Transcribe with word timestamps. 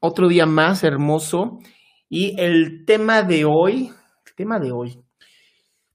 otro 0.00 0.28
día 0.28 0.46
más 0.46 0.84
hermoso. 0.84 1.58
Y 2.08 2.40
el 2.40 2.84
tema 2.86 3.22
de 3.22 3.44
hoy, 3.44 3.90
el 4.26 4.34
tema 4.34 4.58
de 4.58 4.72
hoy, 4.72 5.02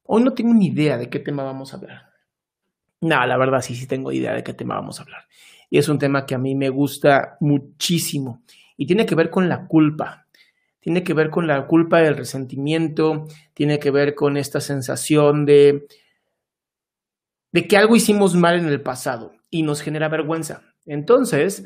hoy 0.03 0.23
no 0.23 0.33
tengo 0.33 0.53
ni 0.53 0.67
idea 0.67 0.97
de 0.97 1.09
qué 1.09 1.19
tema 1.19 1.43
vamos 1.43 1.73
a 1.73 1.77
hablar. 1.77 2.13
No, 3.01 3.25
la 3.25 3.37
verdad 3.37 3.61
sí, 3.61 3.75
sí 3.75 3.87
tengo 3.87 4.11
idea 4.11 4.33
de 4.33 4.43
qué 4.43 4.53
tema 4.53 4.75
vamos 4.75 4.99
a 4.99 5.03
hablar. 5.03 5.23
Y 5.69 5.77
es 5.77 5.89
un 5.89 5.99
tema 5.99 6.25
que 6.25 6.35
a 6.35 6.37
mí 6.37 6.55
me 6.55 6.69
gusta 6.69 7.37
muchísimo 7.39 8.43
y 8.77 8.85
tiene 8.85 9.05
que 9.05 9.15
ver 9.15 9.29
con 9.29 9.49
la 9.49 9.67
culpa. 9.67 10.27
Tiene 10.79 11.03
que 11.03 11.13
ver 11.13 11.29
con 11.29 11.47
la 11.47 11.65
culpa 11.65 11.99
del 11.99 12.17
resentimiento, 12.17 13.27
tiene 13.53 13.79
que 13.79 13.89
ver 13.89 14.15
con 14.15 14.37
esta 14.37 14.59
sensación 14.59 15.45
de, 15.45 15.87
de 17.51 17.67
que 17.67 17.77
algo 17.77 17.95
hicimos 17.95 18.35
mal 18.35 18.59
en 18.59 18.67
el 18.67 18.81
pasado 18.81 19.33
y 19.49 19.63
nos 19.63 19.81
genera 19.81 20.09
vergüenza. 20.09 20.61
Entonces, 20.85 21.65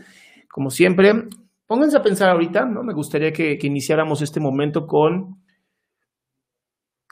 como 0.50 0.70
siempre, 0.70 1.28
pónganse 1.68 1.98
a 1.98 2.02
pensar 2.02 2.30
ahorita, 2.30 2.66
¿no? 2.66 2.82
Me 2.84 2.94
gustaría 2.94 3.32
que, 3.32 3.58
iniciáramos 3.62 4.22
este 4.22 4.40
momento 4.40 4.86
con 4.88 5.44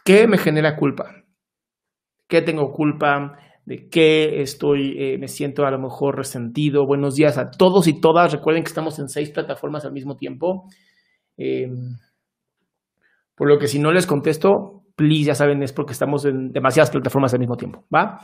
¿qué 0.04 0.28
me 0.28 0.38
genera 0.38 0.76
culpa? 0.78 1.12
¿Qué 2.28 2.42
tengo 2.42 2.72
culpa? 2.72 3.38
¿De 3.66 3.90
qué 3.90 4.42
estoy, 4.42 4.96
eh, 4.98 5.18
me 5.18 5.28
siento 5.28 5.66
a 5.66 5.72
lo 5.72 5.80
mejor 5.80 6.18
resentido? 6.18 6.86
Buenos 6.86 7.16
días 7.16 7.38
a 7.38 7.52
todos 7.52 7.88
y 7.88 8.00
todas. 8.00 8.32
Recuerden 8.32 8.64
que 8.64 8.70
estamos 8.70 8.98
en 9.00 9.10
seis 9.10 9.30
plataformas 9.32 9.86
al 9.86 9.92
mismo 9.92 10.16
tiempo. 10.16 10.70
Eh, 11.38 11.68
por 13.36 13.50
lo 13.50 13.58
que 13.60 13.68
si 13.68 13.80
no 13.80 13.92
les 13.92 14.08
contesto, 14.08 14.84
please, 14.96 15.26
ya 15.26 15.36
saben, 15.36 15.62
es 15.62 15.74
porque 15.74 15.92
estamos 15.92 16.26
en 16.26 16.52
demasiadas 16.52 16.92
plataformas 16.92 17.34
al 17.34 17.40
mismo 17.40 17.58
tiempo, 17.58 17.86
¿va? 17.94 18.20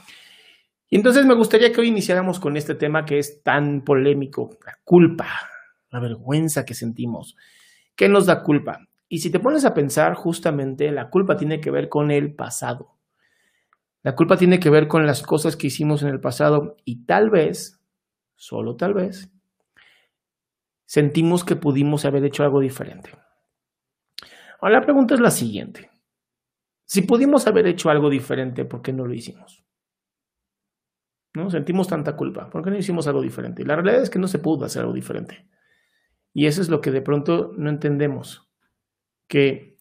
Y 0.89 0.95
entonces 0.95 1.25
me 1.25 1.35
gustaría 1.35 1.71
que 1.71 1.81
hoy 1.81 1.87
iniciáramos 1.87 2.39
con 2.39 2.55
este 2.55 2.75
tema 2.75 3.03
que 3.03 3.17
es 3.17 3.41
tan 3.43 3.81
polémico, 3.81 4.49
la 4.65 4.73
culpa, 4.83 5.27
la 5.91 5.99
vergüenza 5.99 6.65
que 6.65 6.73
sentimos. 6.73 7.35
¿Qué 7.95 8.09
nos 8.09 8.25
da 8.25 8.43
culpa? 8.43 8.87
Y 9.07 9.19
si 9.19 9.29
te 9.29 9.39
pones 9.39 9.65
a 9.65 9.73
pensar, 9.73 10.15
justamente 10.15 10.91
la 10.91 11.09
culpa 11.09 11.37
tiene 11.37 11.59
que 11.59 11.69
ver 11.69 11.89
con 11.89 12.11
el 12.11 12.33
pasado. 12.33 12.97
La 14.03 14.15
culpa 14.15 14.37
tiene 14.37 14.59
que 14.59 14.69
ver 14.69 14.87
con 14.87 15.05
las 15.05 15.21
cosas 15.21 15.55
que 15.55 15.67
hicimos 15.67 16.01
en 16.01 16.09
el 16.09 16.19
pasado 16.19 16.77
y 16.85 17.05
tal 17.05 17.29
vez, 17.29 17.79
solo 18.35 18.75
tal 18.75 18.93
vez, 18.93 19.29
sentimos 20.85 21.43
que 21.43 21.55
pudimos 21.55 22.05
haber 22.05 22.25
hecho 22.25 22.43
algo 22.43 22.61
diferente. 22.61 23.11
Ahora 24.59 24.79
la 24.79 24.85
pregunta 24.85 25.13
es 25.13 25.19
la 25.19 25.31
siguiente. 25.31 25.91
Si 26.85 27.03
pudimos 27.03 27.47
haber 27.47 27.67
hecho 27.67 27.89
algo 27.89 28.09
diferente, 28.09 28.65
¿por 28.65 28.81
qué 28.81 28.91
no 28.91 29.05
lo 29.05 29.13
hicimos? 29.13 29.63
¿No? 31.33 31.49
Sentimos 31.49 31.87
tanta 31.87 32.15
culpa. 32.15 32.49
¿Por 32.49 32.63
qué 32.63 32.71
no 32.71 32.77
hicimos 32.77 33.07
algo 33.07 33.21
diferente? 33.21 33.63
La 33.65 33.75
realidad 33.75 34.01
es 34.01 34.09
que 34.09 34.19
no 34.19 34.27
se 34.27 34.39
pudo 34.39 34.65
hacer 34.65 34.81
algo 34.81 34.93
diferente. 34.93 35.47
Y 36.33 36.45
eso 36.45 36.61
es 36.61 36.69
lo 36.69 36.81
que 36.81 36.91
de 36.91 37.01
pronto 37.01 37.51
no 37.57 37.69
entendemos. 37.69 38.47
Que 39.27 39.75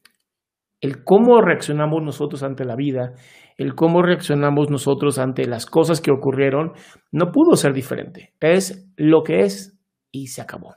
el 0.80 1.04
cómo 1.04 1.40
reaccionamos 1.40 2.02
nosotros 2.02 2.42
ante 2.42 2.64
la 2.64 2.76
vida, 2.76 3.14
el 3.56 3.74
cómo 3.74 4.02
reaccionamos 4.02 4.70
nosotros 4.70 5.18
ante 5.18 5.46
las 5.46 5.66
cosas 5.66 6.00
que 6.00 6.10
ocurrieron, 6.10 6.72
no 7.12 7.30
pudo 7.30 7.56
ser 7.56 7.72
diferente. 7.72 8.34
Es 8.40 8.88
lo 8.96 9.22
que 9.22 9.40
es 9.40 9.78
y 10.10 10.28
se 10.28 10.40
acabó. 10.40 10.76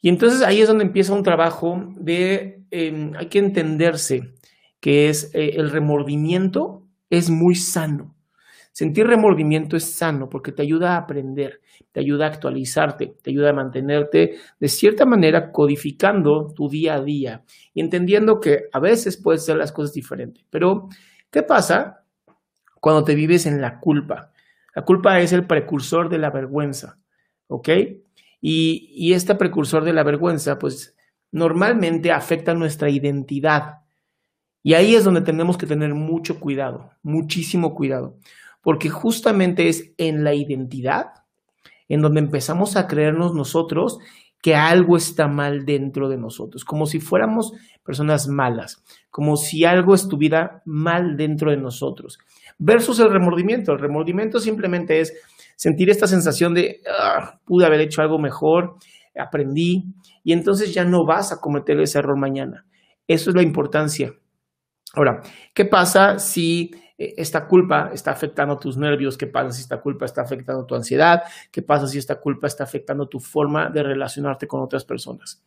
Y 0.00 0.08
entonces 0.08 0.42
ahí 0.42 0.60
es 0.60 0.68
donde 0.68 0.84
empieza 0.84 1.12
un 1.12 1.22
trabajo 1.22 1.76
de, 1.96 2.64
eh, 2.70 3.10
hay 3.18 3.26
que 3.26 3.38
entenderse 3.38 4.32
que 4.80 5.10
es 5.10 5.34
eh, 5.34 5.56
el 5.56 5.70
remordimiento 5.70 6.86
es 7.10 7.28
muy 7.28 7.54
sano. 7.54 8.14
Sentir 8.80 9.06
remordimiento 9.06 9.76
es 9.76 9.84
sano 9.84 10.30
porque 10.30 10.52
te 10.52 10.62
ayuda 10.62 10.94
a 10.94 11.00
aprender, 11.00 11.60
te 11.92 12.00
ayuda 12.00 12.24
a 12.24 12.28
actualizarte, 12.30 13.14
te 13.22 13.28
ayuda 13.28 13.50
a 13.50 13.52
mantenerte 13.52 14.36
de 14.58 14.68
cierta 14.68 15.04
manera 15.04 15.52
codificando 15.52 16.50
tu 16.56 16.66
día 16.70 16.94
a 16.94 17.02
día 17.02 17.44
y 17.74 17.82
entendiendo 17.82 18.40
que 18.40 18.70
a 18.72 18.80
veces 18.80 19.18
puedes 19.18 19.42
hacer 19.42 19.58
las 19.58 19.70
cosas 19.70 19.92
diferentes. 19.92 20.46
Pero, 20.48 20.88
¿qué 21.30 21.42
pasa 21.42 22.06
cuando 22.80 23.04
te 23.04 23.14
vives 23.14 23.44
en 23.44 23.60
la 23.60 23.80
culpa? 23.80 24.32
La 24.74 24.82
culpa 24.82 25.20
es 25.20 25.34
el 25.34 25.46
precursor 25.46 26.08
de 26.08 26.16
la 26.16 26.30
vergüenza, 26.30 26.98
¿ok? 27.48 27.68
Y, 28.40 28.92
y 28.94 29.12
este 29.12 29.34
precursor 29.34 29.84
de 29.84 29.92
la 29.92 30.04
vergüenza, 30.04 30.58
pues 30.58 30.96
normalmente 31.32 32.12
afecta 32.12 32.54
nuestra 32.54 32.88
identidad. 32.88 33.80
Y 34.62 34.72
ahí 34.72 34.94
es 34.94 35.04
donde 35.04 35.20
tenemos 35.20 35.58
que 35.58 35.66
tener 35.66 35.92
mucho 35.92 36.40
cuidado, 36.40 36.92
muchísimo 37.02 37.74
cuidado 37.74 38.16
porque 38.62 38.88
justamente 38.88 39.68
es 39.68 39.92
en 39.98 40.24
la 40.24 40.34
identidad 40.34 41.06
en 41.88 42.02
donde 42.02 42.20
empezamos 42.20 42.76
a 42.76 42.86
creernos 42.86 43.34
nosotros 43.34 43.98
que 44.42 44.54
algo 44.54 44.96
está 44.96 45.28
mal 45.28 45.66
dentro 45.66 46.08
de 46.08 46.16
nosotros, 46.16 46.64
como 46.64 46.86
si 46.86 46.98
fuéramos 46.98 47.52
personas 47.84 48.28
malas, 48.28 48.82
como 49.10 49.36
si 49.36 49.64
algo 49.64 49.94
estuviera 49.94 50.62
mal 50.64 51.16
dentro 51.16 51.50
de 51.50 51.58
nosotros, 51.58 52.18
versus 52.58 53.00
el 53.00 53.10
remordimiento. 53.10 53.72
El 53.72 53.80
remordimiento 53.80 54.38
simplemente 54.38 55.00
es 55.00 55.12
sentir 55.56 55.90
esta 55.90 56.06
sensación 56.06 56.54
de, 56.54 56.80
ah, 56.88 57.38
pude 57.44 57.66
haber 57.66 57.80
hecho 57.80 58.00
algo 58.00 58.18
mejor, 58.18 58.76
aprendí, 59.18 59.84
y 60.24 60.32
entonces 60.32 60.72
ya 60.72 60.84
no 60.84 61.04
vas 61.04 61.32
a 61.32 61.40
cometer 61.40 61.78
ese 61.80 61.98
error 61.98 62.18
mañana. 62.18 62.64
Eso 63.06 63.30
es 63.30 63.36
la 63.36 63.42
importancia. 63.42 64.12
Ahora, 64.94 65.20
¿qué 65.52 65.64
pasa 65.64 66.18
si 66.18 66.70
esta 67.00 67.46
culpa 67.46 67.90
está 67.94 68.10
afectando 68.10 68.58
tus 68.58 68.76
nervios, 68.76 69.16
qué 69.16 69.26
pasa 69.26 69.52
si 69.52 69.62
esta 69.62 69.80
culpa 69.80 70.04
está 70.04 70.20
afectando 70.20 70.66
tu 70.66 70.74
ansiedad, 70.74 71.22
qué 71.50 71.62
pasa 71.62 71.86
si 71.86 71.96
esta 71.96 72.20
culpa 72.20 72.46
está 72.46 72.64
afectando 72.64 73.08
tu 73.08 73.18
forma 73.18 73.70
de 73.70 73.82
relacionarte 73.82 74.46
con 74.46 74.60
otras 74.60 74.84
personas. 74.84 75.42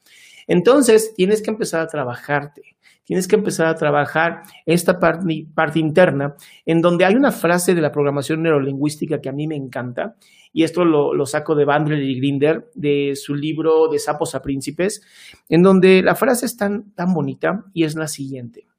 Entonces, 0.47 1.13
tienes 1.15 1.43
que 1.43 1.51
empezar 1.51 1.81
a 1.81 1.87
trabajarte, 1.87 2.63
tienes 3.03 3.27
que 3.27 3.35
empezar 3.35 3.67
a 3.67 3.75
trabajar 3.75 4.41
esta 4.65 4.97
parte, 4.97 5.79
interna, 5.79 6.33
en 6.65 6.81
donde 6.81 7.05
hay 7.05 7.13
una 7.13 7.31
frase 7.31 7.75
de 7.75 7.81
la 7.81 7.91
programación 7.91 8.41
neurolingüística 8.41 9.21
que 9.21 9.29
a 9.29 9.33
mí 9.33 9.47
me 9.47 9.55
encanta, 9.55 10.15
y 10.51 10.63
esto 10.63 10.83
lo, 10.83 11.13
lo 11.13 11.25
saco 11.27 11.53
de 11.53 11.65
Bandler 11.65 12.01
y 12.01 12.17
Grinder, 12.17 12.71
de 12.73 13.13
su 13.15 13.35
libro 13.35 13.89
de 13.91 13.99
Sapos 13.99 14.33
a 14.33 14.41
Príncipes, 14.41 15.01
en 15.49 15.61
donde 15.61 16.01
la 16.01 16.15
frase 16.15 16.47
es 16.47 16.57
tan, 16.57 16.93
tan 16.95 17.13
bonita 17.13 17.65
y 17.73 17.83
es 17.83 17.95
la 17.95 18.07
siguiente. 18.07 18.72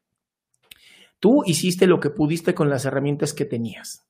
Tú 1.25 1.43
hiciste 1.47 1.87
lo 1.87 2.01
que 2.01 2.11
pudiste 2.11 2.53
con 2.53 2.69
las 2.69 2.85
herramientas 2.85 3.33
que 3.33 3.47
tenías. 3.47 4.07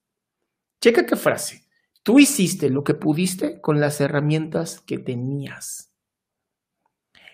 Checa 0.81 1.07
qué 1.07 1.15
frase. 1.15 1.63
Tú 2.03 2.19
hiciste 2.19 2.71
lo 2.71 2.83
que 2.83 2.95
pudiste 2.95 3.61
con 3.61 3.79
las 3.79 4.01
herramientas 4.01 4.81
que 4.81 4.99
tenías. 4.99 5.95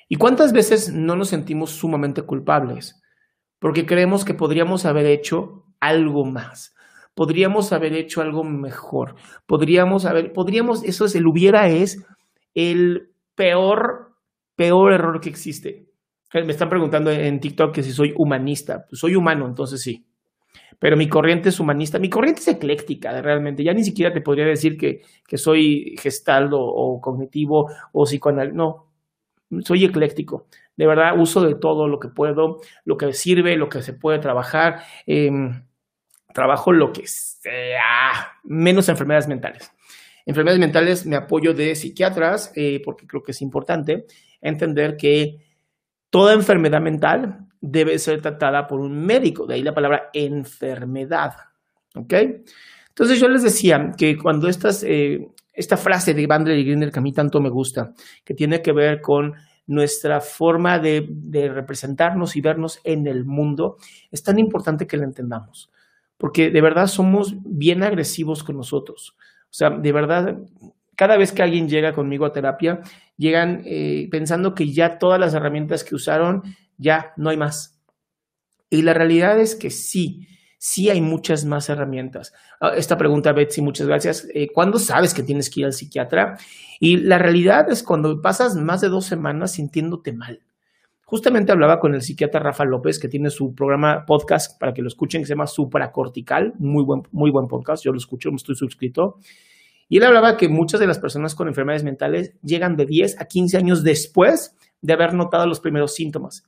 ¿Y 0.07 0.17
cuántas 0.17 0.53
veces 0.53 0.93
no 0.93 1.17
nos 1.17 1.31
sentimos 1.31 1.71
sumamente 1.71 2.21
culpables? 2.21 3.01
Porque 3.59 3.87
creemos 3.87 4.27
que 4.27 4.35
podríamos 4.35 4.85
haber 4.85 5.07
hecho 5.07 5.65
algo 5.81 6.27
más. 6.27 6.75
podríamos 7.15 7.73
haber 7.73 7.95
hecho 7.95 8.21
algo 8.21 8.45
mejor, 8.45 9.15
podríamos 9.47 10.05
haber, 10.05 10.35
podríamos, 10.35 10.85
eso 10.85 11.07
es, 11.07 11.15
el 11.15 11.27
hubiera 11.27 11.69
es 11.69 12.07
el 12.55 13.15
peor, 13.35 14.15
peor 14.57 14.93
error 14.93 15.23
que 15.23 15.31
existe. 15.31 15.90
Me 16.33 16.53
están 16.53 16.69
preguntando 16.69 17.11
en 17.11 17.41
TikTok 17.41 17.75
que 17.75 17.83
si 17.83 17.93
soy 17.93 18.15
humanista. 18.17 18.87
Pues 18.89 19.01
soy 19.01 19.17
humano, 19.17 19.47
entonces 19.47 19.83
sí. 19.83 20.07
Pero 20.79 20.97
mi 20.97 21.09
corriente 21.09 21.49
es 21.49 21.61
humanista. 21.61 21.99
Mi 21.99 22.09
corriente 22.09 22.41
es 22.41 22.49
ecléctica, 22.49 23.21
realmente. 23.21 23.65
Ya 23.65 23.75
ni 23.75 23.85
siquiera 23.85 24.13
te 24.13 24.21
podría 24.21 24.47
decir 24.47 24.79
que, 24.79 25.03
que 25.27 25.37
soy 25.37 25.97
gestaldo 26.01 26.61
o 26.61 27.01
cognitivo 27.01 27.71
o 27.93 28.05
psicoanalista. 28.05 28.57
No, 28.57 28.87
soy 29.65 29.85
ecléctico. 29.85 30.47
De 30.77 30.87
verdad, 30.87 31.19
uso 31.19 31.43
de 31.43 31.57
todo 31.57 31.89
lo 31.89 31.99
que 31.99 32.09
puedo, 32.09 32.61
lo 32.85 32.97
que 32.97 33.13
sirve, 33.13 33.57
lo 33.57 33.69
que 33.69 33.83
se 33.83 33.93
puede 33.93 34.21
trabajar. 34.21 34.83
Em, 35.07 35.65
trabajo 36.33 36.73
lo 36.73 36.93
que 36.93 37.07
sea, 37.07 38.39
menos 38.45 38.89
enfermedades 38.89 39.29
mentales. 39.29 39.73
Enfermedades 40.25 40.61
mentales 40.61 41.07
me 41.07 41.17
apoyo 41.17 41.55
de 41.55 41.75
psiquiatras 41.75 42.53
eh, 42.55 42.81
porque 42.85 43.07
creo 43.07 43.23
que 43.23 43.33
es 43.33 43.43
importante 43.43 44.07
entender 44.41 44.97
que 44.97 45.50
toda 46.11 46.35
enfermedad 46.35 46.81
mental 46.81 47.47
debe 47.61 47.99
ser 47.99 48.21
tratada 48.21 48.67
por 48.67 48.81
un 48.81 49.05
médico, 49.05 49.47
de 49.47 49.55
ahí 49.55 49.63
la 49.63 49.75
palabra 49.75 50.11
enfermedad. 50.13 51.35
¿Ok? 51.95 52.15
Entonces 52.89 53.19
yo 53.19 53.29
les 53.29 53.43
decía 53.43 53.93
que 53.97 54.17
cuando 54.19 54.49
estas, 54.49 54.83
eh, 54.83 55.29
esta 55.53 55.77
frase 55.77 56.15
de 56.15 56.27
Bandler 56.27 56.59
y 56.59 56.65
Grinder 56.65 56.93
que 56.93 56.99
a 56.99 57.03
mí 57.03 57.13
tanto 57.13 57.41
me 57.41 57.49
gusta, 57.49 57.93
que 58.25 58.35
tiene 58.35 58.63
que 58.63 58.73
ver 58.73 59.01
con 59.01 59.35
nuestra 59.67 60.21
forma 60.21 60.79
de, 60.79 61.07
de 61.09 61.49
representarnos 61.49 62.37
y 62.37 62.41
vernos 62.41 62.81
en 62.85 63.07
el 63.07 63.25
mundo, 63.25 63.77
es 64.11 64.23
tan 64.23 64.39
importante 64.39 64.87
que 64.87 64.97
la 64.97 65.05
entendamos 65.05 65.71
porque 66.21 66.51
de 66.51 66.61
verdad 66.61 66.87
somos 66.87 67.35
bien 67.43 67.83
agresivos 67.83 68.45
con 68.45 68.59
nosotros. 68.59 69.17
O 69.45 69.53
sea, 69.53 69.71
de 69.71 69.91
verdad, 69.91 70.37
cada 70.95 71.17
vez 71.17 71.33
que 71.33 71.43
alguien 71.43 71.67
llega 71.67 71.95
conmigo 71.95 72.27
a 72.27 72.33
terapia, 72.33 72.81
llegan 73.21 73.63
eh, 73.67 74.09
pensando 74.11 74.55
que 74.55 74.73
ya 74.73 74.99
todas 74.99 75.21
las 75.21 75.35
herramientas 75.35 75.85
que 75.85 75.95
usaron, 75.95 76.43
ya 76.79 77.13
no 77.19 77.29
hay 77.29 77.37
más. 77.37 77.79
Y 78.71 78.81
la 78.81 78.95
realidad 78.95 79.39
es 79.39 79.55
que 79.55 79.69
sí, 79.69 80.27
sí 80.57 80.89
hay 80.89 81.03
muchas 81.03 81.45
más 81.45 81.69
herramientas. 81.69 82.33
Ah, 82.63 82.73
esta 82.75 82.97
pregunta, 82.97 83.33
Betsy, 83.33 83.61
muchas 83.61 83.87
gracias. 83.87 84.27
Eh, 84.33 84.49
¿Cuándo 84.55 84.79
sabes 84.79 85.13
que 85.13 85.23
tienes 85.23 85.51
que 85.51 85.61
ir 85.61 85.67
al 85.67 85.75
psiquiatra? 85.75 86.39
Y 86.81 86.97
la 86.97 87.19
realidad 87.19 87.71
es 87.71 87.83
cuando 87.83 88.23
pasas 88.23 88.57
más 88.57 88.81
de 88.81 88.89
dos 88.89 89.05
semanas 89.05 89.53
sintiéndote 89.53 90.15
mal. 90.15 90.41
Justamente 91.05 91.53
hablaba 91.53 91.79
con 91.79 91.95
el 91.95 92.01
psiquiatra 92.01 92.41
Rafa 92.41 92.65
López, 92.65 92.99
que 92.99 93.09
tiene 93.09 93.29
su 93.29 93.55
programa 93.55 94.07
podcast 94.07 94.59
para 94.59 94.73
que 94.73 94.81
lo 94.81 94.89
escuchen, 94.89 95.21
que 95.21 95.27
se 95.27 95.35
llama 95.35 95.47
Supracortical, 95.47 96.55
muy 96.59 96.85
buen, 96.85 97.03
muy 97.11 97.31
buen 97.31 97.49
podcast, 97.49 97.85
yo 97.85 97.93
lo 97.93 97.99
escucho, 97.99 98.31
estoy 98.35 98.55
suscrito. 98.55 99.19
Y 99.91 99.97
él 99.97 100.05
hablaba 100.05 100.37
que 100.37 100.49
muchas 100.49 100.79
de 100.79 100.87
las 100.87 101.01
personas 101.01 101.35
con 101.35 101.49
enfermedades 101.49 101.83
mentales 101.83 102.33
llegan 102.43 102.77
de 102.77 102.87
10 102.87 103.21
a 103.21 103.25
15 103.25 103.57
años 103.57 103.83
después 103.83 104.57
de 104.81 104.93
haber 104.93 105.15
notado 105.15 105.49
los 105.49 105.59
primeros 105.59 105.95
síntomas. 105.95 106.45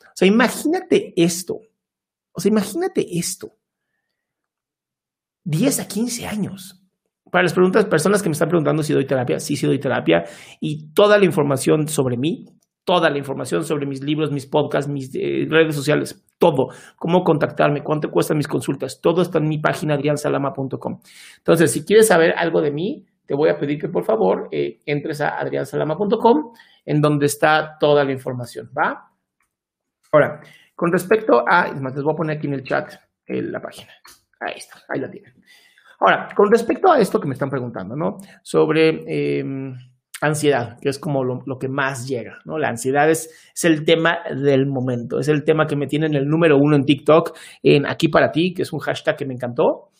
O 0.00 0.12
sea, 0.14 0.28
imagínate 0.28 1.12
esto. 1.16 1.60
O 2.30 2.40
sea, 2.40 2.50
imagínate 2.50 3.18
esto. 3.18 3.52
10 5.42 5.80
a 5.80 5.88
15 5.88 6.26
años. 6.28 6.80
Para 7.32 7.42
las 7.42 7.52
preguntas, 7.52 7.84
personas 7.86 8.22
que 8.22 8.28
me 8.28 8.34
están 8.34 8.48
preguntando 8.48 8.84
si 8.84 8.92
doy 8.92 9.06
terapia, 9.06 9.40
sí, 9.40 9.56
sí 9.56 9.66
doy 9.66 9.80
terapia. 9.80 10.24
Y 10.60 10.92
toda 10.92 11.18
la 11.18 11.24
información 11.24 11.88
sobre 11.88 12.16
mí 12.16 12.46
toda 12.84 13.10
la 13.10 13.18
información 13.18 13.64
sobre 13.64 13.86
mis 13.86 14.02
libros, 14.02 14.30
mis 14.30 14.46
podcasts, 14.46 14.90
mis 14.90 15.14
eh, 15.14 15.46
redes 15.48 15.74
sociales, 15.74 16.24
todo, 16.38 16.68
cómo 16.96 17.24
contactarme, 17.24 17.82
cuánto 17.82 18.10
cuestan 18.10 18.36
mis 18.36 18.48
consultas, 18.48 19.00
todo 19.00 19.22
está 19.22 19.38
en 19.38 19.48
mi 19.48 19.58
página 19.58 19.94
adriansalama.com. 19.94 21.00
Entonces, 21.38 21.72
si 21.72 21.84
quieres 21.84 22.08
saber 22.08 22.34
algo 22.36 22.60
de 22.60 22.70
mí, 22.70 23.06
te 23.26 23.34
voy 23.34 23.48
a 23.48 23.58
pedir 23.58 23.80
que 23.80 23.88
por 23.88 24.04
favor 24.04 24.48
eh, 24.52 24.80
entres 24.84 25.20
a 25.20 25.38
adriansalama.com, 25.38 26.52
en 26.84 27.00
donde 27.00 27.26
está 27.26 27.76
toda 27.80 28.04
la 28.04 28.12
información, 28.12 28.70
¿va? 28.76 29.10
Ahora, 30.12 30.40
con 30.76 30.92
respecto 30.92 31.44
a, 31.46 31.68
es 31.68 31.80
más, 31.80 31.94
les 31.94 32.04
voy 32.04 32.12
a 32.12 32.16
poner 32.16 32.36
aquí 32.36 32.46
en 32.46 32.54
el 32.54 32.64
chat 32.64 32.92
eh, 33.26 33.42
la 33.42 33.60
página. 33.60 33.92
Ahí 34.40 34.54
está, 34.56 34.82
ahí 34.88 35.00
la 35.00 35.10
tienen. 35.10 35.32
Ahora, 36.00 36.28
con 36.34 36.50
respecto 36.50 36.92
a 36.92 36.98
esto 36.98 37.20
que 37.20 37.26
me 37.26 37.34
están 37.34 37.48
preguntando, 37.48 37.96
¿no? 37.96 38.18
Sobre 38.42 39.38
em, 39.38 39.74
ansiedad, 40.26 40.78
que 40.80 40.88
es 40.88 40.98
como 40.98 41.24
lo, 41.24 41.58
que 41.58 41.68
más 41.68 42.06
llega, 42.06 42.38
¿no? 42.44 42.58
La 42.58 42.68
ansiedad 42.68 43.10
es, 43.10 43.30
el 43.62 43.84
tema 43.84 44.18
del 44.34 44.66
momento, 44.66 45.18
es 45.18 45.28
el 45.28 45.44
tema 45.44 45.66
que 45.66 45.76
me 45.76 45.86
tiene 45.86 46.06
en 46.06 46.14
el 46.14 46.26
número 46.26 46.58
uno 46.58 46.76
en 46.76 46.84
TikTok, 46.84 47.36
en 47.62 47.86
aquí 47.86 48.08
para 48.08 48.32
ti, 48.32 48.54
que 48.54 48.62
es 48.62 48.72
un 48.72 48.80
hashtag 48.80 49.16
que 49.16 49.26
me 49.26 49.34
encantó. 49.34 49.90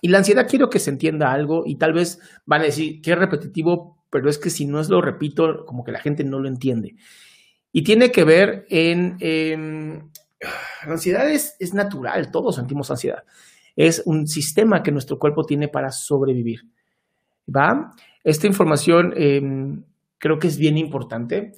Y 0.00 0.08
la 0.08 0.18
ansiedad 0.18 0.46
quiero 0.48 0.70
que 0.70 0.78
se 0.78 0.90
entienda 0.90 1.32
algo 1.32 1.64
y 1.66 1.76
tal 1.76 1.92
vez 1.92 2.20
van 2.46 2.62
a 2.62 2.64
decir 2.64 3.00
que 3.00 3.12
es 3.12 3.18
repetitivo, 3.18 4.04
pero 4.10 4.28
es 4.28 4.38
que 4.38 4.50
si 4.50 4.66
no 4.66 4.80
es 4.80 4.88
lo 4.88 5.00
repito, 5.00 5.64
como 5.66 5.84
que 5.84 5.92
la 5.92 6.00
gente 6.00 6.24
no 6.24 6.38
lo 6.38 6.48
entiende. 6.48 6.94
Y 7.72 7.82
tiene 7.82 8.10
que 8.10 8.24
ver 8.24 8.66
en... 8.68 9.16
la 10.86 10.92
ansiedad 10.92 11.28
es 11.30 11.74
natural, 11.74 12.30
todos 12.30 12.56
sentimos 12.56 12.90
ansiedad. 12.90 13.24
Es 13.76 14.02
un 14.04 14.26
sistema 14.26 14.82
que 14.82 14.92
nuestro 14.92 15.18
cuerpo 15.18 15.44
tiene 15.44 15.68
para 15.68 15.90
sobrevivir. 15.90 16.60
¿Va? 17.48 17.92
Esta 18.24 18.46
información 18.46 19.12
em, 19.16 19.84
creo 20.18 20.38
que 20.38 20.48
es 20.48 20.58
bien 20.58 20.78
importante 20.78 21.52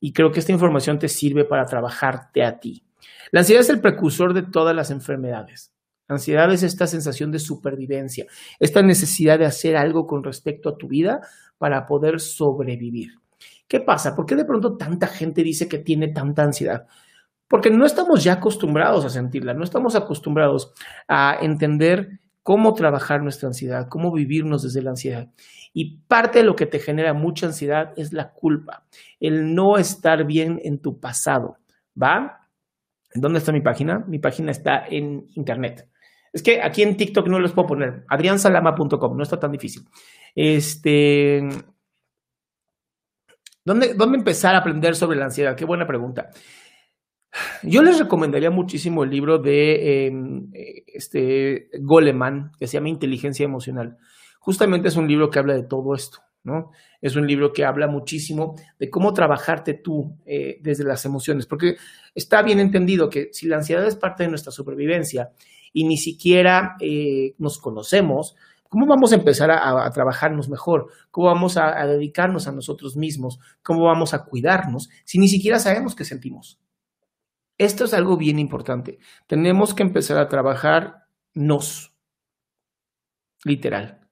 y 0.00 0.12
creo 0.12 0.30
que 0.30 0.40
esta 0.40 0.52
información 0.52 0.98
te 0.98 1.08
sirve 1.08 1.44
para 1.44 1.64
trabajarte 1.64 2.44
a 2.44 2.58
ti. 2.58 2.84
La 3.32 3.40
ansiedad 3.40 3.62
es 3.62 3.70
el 3.70 3.80
precursor 3.80 4.34
de 4.34 4.42
todas 4.42 4.74
las 4.74 4.90
enfermedades. 4.90 5.72
La 6.08 6.14
ansiedad 6.14 6.52
es 6.52 6.62
esta 6.62 6.86
sensación 6.86 7.30
de 7.30 7.38
supervivencia, 7.38 8.26
esta 8.58 8.82
necesidad 8.82 9.38
de 9.38 9.46
hacer 9.46 9.76
algo 9.76 10.06
con 10.06 10.24
respecto 10.24 10.68
a 10.68 10.76
tu 10.76 10.88
vida 10.88 11.20
para 11.56 11.86
poder 11.86 12.18
sobrevivir. 12.18 13.12
¿Qué 13.68 13.80
pasa? 13.80 14.16
¿Por 14.16 14.26
qué 14.26 14.34
de 14.34 14.44
pronto 14.44 14.76
tanta 14.76 15.06
gente 15.06 15.44
dice 15.44 15.68
que 15.68 15.78
tiene 15.78 16.08
tanta 16.08 16.42
ansiedad? 16.42 16.86
Porque 17.46 17.70
no 17.70 17.86
estamos 17.86 18.24
ya 18.24 18.34
acostumbrados 18.34 19.04
a 19.04 19.08
sentirla, 19.08 19.54
no 19.54 19.62
estamos 19.62 19.94
acostumbrados 19.94 20.72
a 21.06 21.36
entender 21.40 22.18
cómo 22.42 22.74
trabajar 22.74 23.22
nuestra 23.22 23.48
ansiedad, 23.48 23.88
cómo 23.88 24.12
vivirnos 24.12 24.62
desde 24.62 24.82
la 24.82 24.90
ansiedad. 24.90 25.28
Y 25.72 25.98
parte 26.08 26.40
de 26.40 26.44
lo 26.44 26.56
que 26.56 26.66
te 26.66 26.78
genera 26.78 27.14
mucha 27.14 27.46
ansiedad 27.46 27.92
es 27.96 28.12
la 28.12 28.32
culpa, 28.32 28.86
el 29.20 29.54
no 29.54 29.78
estar 29.78 30.24
bien 30.24 30.60
en 30.64 30.80
tu 30.80 30.98
pasado, 30.98 31.58
¿va? 32.00 32.48
¿Dónde 33.14 33.38
está 33.38 33.52
mi 33.52 33.60
página? 33.60 34.04
Mi 34.06 34.18
página 34.18 34.50
está 34.50 34.84
en 34.86 35.26
internet. 35.34 35.88
Es 36.32 36.42
que 36.42 36.62
aquí 36.62 36.82
en 36.82 36.96
TikTok 36.96 37.26
no 37.26 37.40
les 37.40 37.52
puedo 37.52 37.68
poner 37.68 38.04
adriansalama.com, 38.08 39.16
no 39.16 39.22
está 39.22 39.38
tan 39.38 39.50
difícil. 39.50 39.84
Este, 40.34 41.40
¿dónde, 43.64 43.94
¿Dónde 43.94 44.18
empezar 44.18 44.54
a 44.54 44.58
aprender 44.58 44.94
sobre 44.94 45.18
la 45.18 45.24
ansiedad? 45.26 45.56
Qué 45.56 45.64
buena 45.64 45.86
pregunta. 45.86 46.30
Yo 47.62 47.82
les 47.82 47.98
recomendaría 47.98 48.50
muchísimo 48.50 49.04
el 49.04 49.10
libro 49.10 49.38
de 49.38 50.06
em, 50.06 50.50
este 50.86 51.68
Goleman, 51.80 52.52
que 52.58 52.66
se 52.66 52.74
llama 52.74 52.88
Inteligencia 52.88 53.44
Emocional. 53.44 53.98
Justamente 54.40 54.88
es 54.88 54.96
un 54.96 55.06
libro 55.06 55.30
que 55.30 55.38
habla 55.38 55.54
de 55.54 55.64
todo 55.64 55.94
esto, 55.94 56.18
¿no? 56.42 56.70
Es 57.00 57.16
un 57.16 57.26
libro 57.26 57.52
que 57.52 57.64
habla 57.64 57.86
muchísimo 57.86 58.56
de 58.78 58.90
cómo 58.90 59.12
trabajarte 59.12 59.74
tú 59.74 60.16
eh, 60.24 60.58
desde 60.62 60.84
las 60.84 61.04
emociones, 61.04 61.46
porque 61.46 61.76
está 62.14 62.42
bien 62.42 62.58
entendido 62.58 63.08
que 63.08 63.28
si 63.32 63.46
la 63.46 63.56
ansiedad 63.56 63.86
es 63.86 63.96
parte 63.96 64.24
de 64.24 64.30
nuestra 64.30 64.50
supervivencia 64.50 65.30
y 65.72 65.84
ni 65.84 65.98
siquiera 65.98 66.76
eh, 66.80 67.34
nos 67.38 67.58
conocemos, 67.58 68.34
¿Cómo 68.70 68.86
vamos 68.86 69.10
a 69.10 69.16
empezar 69.16 69.50
a, 69.50 69.90
trabajarnos 69.90 70.48
mejor? 70.48 70.92
¿Cómo 71.10 71.26
vamos 71.26 71.56
a, 71.56 71.84
dedicarnos 71.88 72.46
a 72.46 72.52
nosotros 72.52 72.96
mismos? 72.96 73.40
¿Cómo 73.64 73.82
vamos 73.82 74.14
a 74.14 74.24
cuidarnos 74.24 74.88
si 75.04 75.18
ni 75.18 75.26
siquiera 75.26 75.58
sabemos 75.58 75.96
qué 75.96 76.04
sentimos? 76.04 76.60
Esto 77.60 77.84
es 77.84 77.92
algo 77.92 78.16
bien 78.16 78.38
importante. 78.38 79.00
Tenemos 79.26 79.74
que 79.74 79.82
empezar 79.82 80.16
a 80.16 80.28
trabajar 80.28 81.04
nos. 81.34 81.92
Literal. 83.44 84.08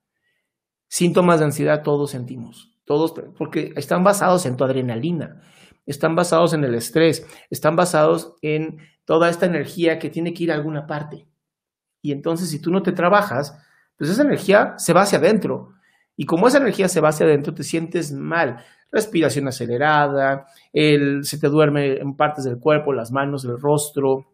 Síntomas 0.86 1.38
de 1.38 1.46
ansiedad 1.46 1.82
todos 1.82 2.10
sentimos. 2.10 2.76
Todos, 2.84 3.14
porque 3.38 3.72
están 3.76 4.04
basados 4.04 4.44
en 4.44 4.58
tu 4.58 4.64
adrenalina, 4.64 5.40
están 5.86 6.14
basados 6.14 6.52
en 6.52 6.62
el 6.62 6.74
estrés, 6.74 7.26
están 7.48 7.74
basados 7.74 8.34
en 8.42 8.80
toda 9.06 9.30
esta 9.30 9.46
energía 9.46 9.98
que 9.98 10.10
tiene 10.10 10.34
que 10.34 10.44
ir 10.44 10.52
a 10.52 10.54
alguna 10.54 10.86
parte. 10.86 11.26
Y 12.02 12.12
entonces, 12.12 12.50
si 12.50 12.60
tú 12.60 12.70
no 12.70 12.82
te 12.82 12.92
trabajas, 12.92 13.58
pues 13.96 14.10
esa 14.10 14.24
energía 14.24 14.74
se 14.76 14.92
va 14.92 15.02
hacia 15.02 15.20
adentro. 15.20 15.72
Y 16.18 16.26
como 16.26 16.48
esa 16.48 16.58
energía 16.58 16.88
se 16.88 17.00
va 17.00 17.10
hacia 17.10 17.24
adentro, 17.24 17.54
te 17.54 17.62
sientes 17.62 18.12
mal 18.12 18.58
respiración 18.90 19.46
acelerada, 19.46 20.46
el, 20.72 21.22
se 21.22 21.38
te 21.38 21.48
duerme 21.48 21.98
en 21.98 22.16
partes 22.16 22.44
del 22.44 22.58
cuerpo, 22.58 22.92
las 22.92 23.12
manos, 23.12 23.44
el 23.44 23.56
rostro, 23.58 24.26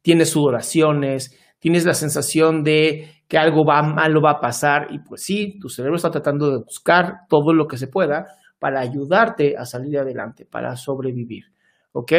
tienes 0.00 0.30
sudoraciones, 0.30 1.36
tienes 1.58 1.84
la 1.84 1.94
sensación 1.94 2.62
de 2.62 3.24
que 3.26 3.36
algo 3.36 3.64
va 3.64 3.82
malo 3.82 4.22
va 4.22 4.32
a 4.32 4.40
pasar 4.40 4.86
y 4.90 5.00
pues 5.00 5.22
sí, 5.24 5.58
tu 5.60 5.68
cerebro 5.68 5.96
está 5.96 6.10
tratando 6.10 6.50
de 6.50 6.58
buscar 6.58 7.26
todo 7.28 7.52
lo 7.52 7.66
que 7.66 7.76
se 7.76 7.88
pueda 7.88 8.26
para 8.60 8.80
ayudarte 8.80 9.56
a 9.58 9.64
salir 9.64 9.98
adelante, 9.98 10.46
para 10.46 10.76
sobrevivir. 10.76 11.46
¿Ok? 11.92 12.12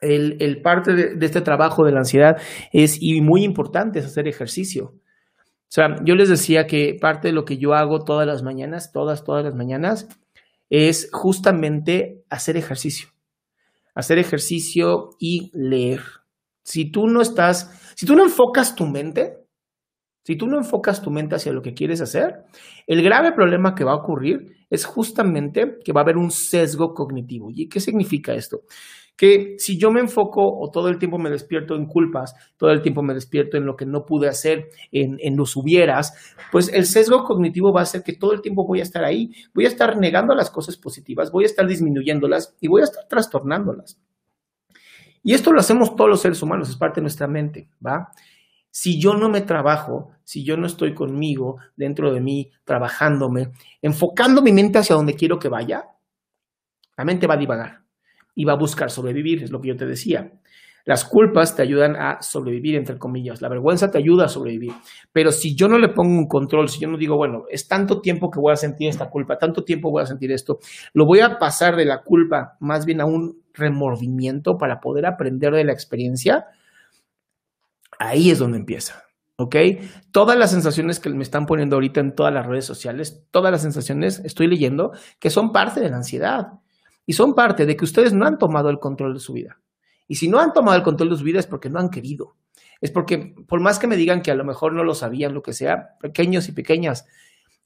el, 0.00 0.60
parte 0.62 0.94
de, 0.94 1.26
este 1.26 1.40
trabajo 1.40 1.84
de 1.84 1.92
la 1.92 1.98
ansiedad 1.98 2.36
es, 2.72 2.98
y 3.00 3.20
muy 3.20 3.44
importante, 3.44 3.98
es 3.98 4.06
hacer 4.06 4.28
ejercicio. 4.28 4.94
O 5.68 5.70
sea, 5.70 6.02
yo 6.02 6.14
les 6.14 6.30
decía 6.30 6.66
que 6.66 6.96
parte 6.98 7.28
de 7.28 7.32
lo 7.32 7.44
que 7.44 7.58
yo 7.58 7.74
hago 7.74 8.02
todas 8.02 8.26
las 8.26 8.42
mañanas, 8.42 8.90
todas, 8.90 9.22
todas 9.22 9.44
las 9.44 9.54
mañanas, 9.54 10.08
es 10.70 11.10
justamente 11.12 12.24
hacer 12.30 12.56
ejercicio. 12.56 13.08
Hacer 13.94 14.18
ejercicio 14.18 15.10
y 15.18 15.50
leer. 15.52 16.00
Si 16.62 16.90
tú 16.90 17.06
no 17.06 17.20
estás, 17.20 17.70
si 17.96 18.06
tú 18.06 18.16
no 18.16 18.24
enfocas 18.24 18.74
tu 18.74 18.86
mente, 18.86 19.38
si 20.22 20.36
tú 20.36 20.46
no 20.46 20.58
enfocas 20.58 21.02
tu 21.02 21.10
mente 21.10 21.36
hacia 21.36 21.52
lo 21.52 21.62
que 21.62 21.74
quieres 21.74 22.00
hacer, 22.00 22.44
el 22.86 23.02
grave 23.02 23.32
problema 23.32 23.74
que 23.74 23.84
va 23.84 23.92
a 23.92 23.96
ocurrir 23.96 24.66
es 24.70 24.84
justamente 24.84 25.78
que 25.84 25.92
va 25.92 26.00
a 26.00 26.04
haber 26.04 26.16
un 26.16 26.30
sesgo 26.30 26.94
cognitivo. 26.94 27.50
¿Y 27.50 27.68
qué 27.68 27.80
significa 27.80 28.34
esto? 28.34 28.62
Que 29.18 29.56
si 29.58 29.76
yo 29.76 29.90
me 29.90 29.98
enfoco 29.98 30.40
o 30.40 30.70
todo 30.70 30.88
el 30.88 30.96
tiempo 30.96 31.18
me 31.18 31.28
despierto 31.28 31.74
en 31.74 31.86
culpas, 31.86 32.36
todo 32.56 32.70
el 32.70 32.82
tiempo 32.82 33.02
me 33.02 33.14
despierto 33.14 33.56
en 33.56 33.66
lo 33.66 33.74
que 33.74 33.84
no 33.84 34.06
pude 34.06 34.28
hacer, 34.28 34.68
en, 34.92 35.36
los 35.36 35.56
hubieras, 35.56 36.36
pues 36.52 36.72
el 36.72 36.86
sesgo 36.86 37.24
cognitivo 37.24 37.72
va 37.72 37.82
a 37.82 37.84
ser 37.84 38.04
que 38.04 38.12
todo 38.12 38.32
el 38.32 38.40
tiempo 38.40 38.64
voy 38.64 38.78
a 38.78 38.84
estar 38.84 39.04
ahí, 39.04 39.32
voy 39.52 39.64
a 39.64 39.68
estar 39.68 39.98
negando 39.98 40.36
las 40.36 40.50
cosas 40.50 40.76
positivas, 40.76 41.32
voy 41.32 41.42
a 41.42 41.46
estar 41.46 41.66
disminuyéndolas 41.66 42.56
y 42.60 42.68
voy 42.68 42.82
a 42.82 42.84
estar 42.84 43.08
trastornándolas. 43.08 44.00
Y 45.24 45.34
esto 45.34 45.52
lo 45.52 45.58
hacemos 45.58 45.96
todos 45.96 46.08
los 46.08 46.20
seres 46.20 46.40
humanos, 46.40 46.70
es 46.70 46.76
parte 46.76 47.00
de 47.00 47.02
nuestra 47.02 47.26
mente, 47.26 47.70
¿va? 47.84 48.12
Si 48.70 49.00
yo 49.00 49.14
no 49.14 49.28
me 49.28 49.40
trabajo, 49.40 50.12
si 50.22 50.44
yo 50.44 50.56
no 50.56 50.66
estoy 50.66 50.94
conmigo, 50.94 51.56
dentro 51.74 52.14
de 52.14 52.20
mí, 52.20 52.52
trabajándome, 52.62 53.50
enfocando 53.82 54.42
mi 54.42 54.52
mente 54.52 54.78
hacia 54.78 54.94
donde 54.94 55.14
quiero 55.14 55.40
que 55.40 55.48
vaya, 55.48 55.86
la 56.96 57.04
mente 57.04 57.26
va 57.26 57.34
a 57.34 57.38
divagar 57.38 57.87
y 58.38 58.44
va 58.44 58.52
a 58.52 58.56
buscar 58.56 58.88
sobrevivir, 58.88 59.42
es 59.42 59.50
lo 59.50 59.60
que 59.60 59.66
yo 59.66 59.76
te 59.76 59.84
decía. 59.84 60.30
Las 60.84 61.04
culpas 61.04 61.56
te 61.56 61.62
ayudan 61.62 61.96
a 61.96 62.22
sobrevivir, 62.22 62.76
entre 62.76 62.96
comillas. 62.96 63.42
La 63.42 63.48
vergüenza 63.48 63.90
te 63.90 63.98
ayuda 63.98 64.26
a 64.26 64.28
sobrevivir. 64.28 64.72
Pero 65.12 65.32
si 65.32 65.56
yo 65.56 65.66
no 65.66 65.76
le 65.76 65.88
pongo 65.88 66.16
un 66.16 66.28
control, 66.28 66.68
si 66.68 66.78
yo 66.78 66.88
no 66.88 66.96
digo, 66.96 67.16
bueno, 67.16 67.46
es 67.50 67.66
tanto 67.66 68.00
tiempo 68.00 68.30
que 68.30 68.38
voy 68.38 68.52
a 68.52 68.56
sentir 68.56 68.88
esta 68.88 69.10
culpa, 69.10 69.38
tanto 69.38 69.64
tiempo 69.64 69.90
voy 69.90 70.04
a 70.04 70.06
sentir 70.06 70.30
esto, 70.30 70.60
lo 70.92 71.04
voy 71.04 71.18
a 71.18 71.40
pasar 71.40 71.74
de 71.74 71.84
la 71.84 72.02
culpa 72.04 72.56
más 72.60 72.86
bien 72.86 73.00
a 73.00 73.06
un 73.06 73.42
remordimiento 73.54 74.56
para 74.56 74.78
poder 74.78 75.06
aprender 75.06 75.52
de 75.52 75.64
la 75.64 75.72
experiencia, 75.72 76.46
ahí 77.98 78.30
es 78.30 78.38
donde 78.38 78.58
empieza. 78.58 79.02
¿Ok? 79.34 79.56
Todas 80.12 80.38
las 80.38 80.52
sensaciones 80.52 81.00
que 81.00 81.10
me 81.10 81.24
están 81.24 81.46
poniendo 81.46 81.74
ahorita 81.74 81.98
en 81.98 82.14
todas 82.14 82.32
las 82.32 82.46
redes 82.46 82.66
sociales, 82.66 83.24
todas 83.32 83.50
las 83.50 83.62
sensaciones, 83.62 84.20
estoy 84.24 84.46
leyendo, 84.46 84.92
que 85.18 85.28
son 85.28 85.50
parte 85.50 85.80
de 85.80 85.90
la 85.90 85.96
ansiedad. 85.96 86.60
Y 87.08 87.14
son 87.14 87.34
parte 87.34 87.64
de 87.64 87.74
que 87.74 87.86
ustedes 87.86 88.12
no 88.12 88.26
han 88.26 88.36
tomado 88.36 88.68
el 88.68 88.80
control 88.80 89.14
de 89.14 89.20
su 89.20 89.32
vida. 89.32 89.58
Y 90.06 90.16
si 90.16 90.28
no 90.28 90.40
han 90.40 90.52
tomado 90.52 90.76
el 90.76 90.82
control 90.82 91.08
de 91.08 91.16
su 91.16 91.24
vida 91.24 91.38
es 91.38 91.46
porque 91.46 91.70
no 91.70 91.78
han 91.78 91.88
querido. 91.88 92.36
Es 92.82 92.90
porque, 92.90 93.34
por 93.48 93.60
más 93.60 93.78
que 93.78 93.86
me 93.86 93.96
digan 93.96 94.20
que 94.20 94.30
a 94.30 94.34
lo 94.34 94.44
mejor 94.44 94.74
no 94.74 94.84
lo 94.84 94.94
sabían, 94.94 95.32
lo 95.32 95.42
que 95.42 95.54
sea, 95.54 95.96
pequeños 96.02 96.50
y 96.50 96.52
pequeñas, 96.52 97.06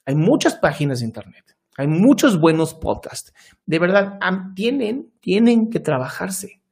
hay 0.06 0.14
muchas 0.14 0.54
páginas 0.54 1.00
de 1.00 1.06
Internet, 1.06 1.56
hay 1.76 1.88
muchos 1.88 2.38
buenos 2.38 2.72
podcasts. 2.74 3.34
De 3.66 3.80
verdad, 3.80 4.20
tienen, 4.54 5.10
tienen 5.18 5.70
que 5.70 5.80
trabajarse. 5.80 6.62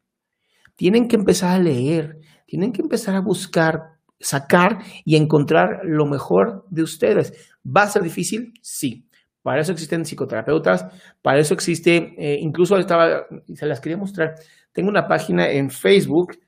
Tienen 0.77 1.09
que 1.09 1.17
empezar 1.17 1.57
a 1.57 1.59
leer, 1.59 2.21
tienen 2.47 2.73
que 2.73 2.83
empezar 2.83 3.17
a 3.17 3.21
buscar, 3.21 3.99
sacar 4.21 4.79
y 5.05 5.17
encontrar 5.17 5.81
lo 5.83 6.07
mejor 6.07 6.67
de 6.71 6.85
ustedes. 6.85 7.35
¿Va 7.67 7.83
a 7.83 7.91
ser 7.91 8.03
difícil? 8.03 8.55
Sí. 8.63 9.09
Para 9.43 9.61
eso 9.61 9.73
existen 9.73 10.05
psicoterapeutas, 10.05 10.87
para 11.23 11.39
eso 11.39 11.55
existe, 11.55 12.15
eh, 12.19 12.39
incluso 12.41 12.77
estaba, 12.77 13.27
se 13.55 13.67
las 13.67 13.81
quería 13.81 13.97
mostrar, 13.97 14.35
tengo 14.73 14.91
una 14.91 15.09
página 15.09 15.49
en 15.51 15.71
Facebook 15.71 16.39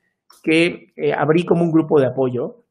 que 0.43 0.93
eh, 0.95 1.13
abrí 1.13 1.45
como 1.45 1.63
un 1.63 1.71
grupo 1.71 1.99
de 1.99 2.07
apoyo. 2.07 2.65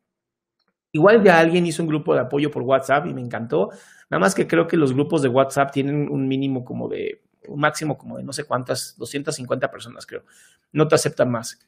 Igual 0.93 1.25
ya 1.25 1.39
alguien 1.39 1.67
hizo 1.67 1.83
un 1.83 1.89
grupo 1.89 2.15
de 2.15 2.21
apoyo 2.21 2.51
por 2.51 2.63
WhatsApp 2.63 3.07
y 3.07 3.15
me 3.15 3.23
encantó. 3.23 3.71
Nada 4.11 4.21
más 4.21 4.35
que 4.35 4.47
creo 4.47 4.67
que 4.67 4.77
los 4.77 4.93
grupos 4.93 5.23
de 5.23 5.29
WhatsApp 5.29 5.73
tienen 5.73 6.09
un 6.11 6.29
mínimo 6.29 6.65
como 6.65 6.89
de, 6.89 7.23
un 7.49 7.61
máximo 7.61 7.97
como 7.97 8.19
de 8.19 8.25
no 8.25 8.33
sé 8.33 8.45
cuántas, 8.45 8.97
250 8.99 9.71
personas 9.71 10.07
creo. 10.07 10.25
No 10.73 10.87
te 10.87 10.95
aceptan 10.95 11.31
más. 11.31 11.59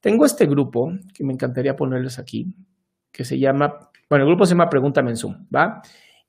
Tengo 0.00 0.26
este 0.26 0.46
grupo 0.46 0.92
que 1.14 1.24
me 1.24 1.32
encantaría 1.32 1.76
ponerles 1.76 2.18
aquí, 2.18 2.52
que 3.12 3.24
se 3.24 3.38
llama, 3.38 3.90
bueno, 4.10 4.24
el 4.24 4.30
grupo 4.30 4.44
se 4.44 4.50
llama 4.50 4.68
Pregúntame 4.68 5.10
en 5.10 5.16
Zoom, 5.16 5.46
¿va? 5.54 5.80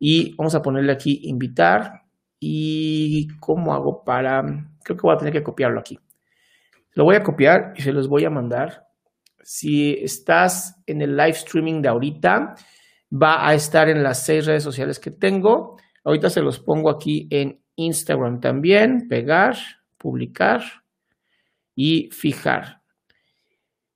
Y 0.06 0.36
vamos 0.36 0.54
a 0.54 0.62
ponerle 0.62 0.92
aquí 0.92 1.22
invitar. 1.24 2.02
¿Y 2.38 3.30
cómo 3.40 3.74
hago 3.74 4.04
para...? 4.04 4.44
Creo 4.84 4.98
que 4.98 5.02
voy 5.02 5.16
a 5.16 5.18
tener 5.18 5.32
que 5.32 5.42
copiarlo 5.42 5.80
aquí. 5.80 5.98
Lo 6.92 7.06
voy 7.06 7.16
a 7.16 7.24
copiar 7.24 7.72
y 7.78 7.82
se 7.84 7.94
los 7.94 8.10
voy 8.10 8.26
a 8.26 8.30
mandar. 8.30 8.86
Si 9.42 9.94
estás 9.94 10.76
en 10.88 11.02
el 11.02 11.16
live 11.16 11.30
streaming 11.30 11.82
de 11.82 11.88
ahorita, 11.88 12.54
va 13.14 13.48
a 13.48 13.54
estar 13.54 13.88
en 13.88 14.04
las 14.04 14.26
seis 14.26 14.46
redes 14.46 14.62
sociales 14.62 15.00
que 15.00 15.12
tengo. 15.12 15.78
Ahorita 16.04 16.30
se 16.30 16.42
los 16.42 16.60
pongo 16.60 16.90
aquí 16.90 17.30
en 17.32 17.62
Instagram 17.78 18.42
también. 18.42 19.08
Pegar, 19.08 19.56
publicar 19.98 20.62
y 21.76 22.10
fijar. 22.12 22.82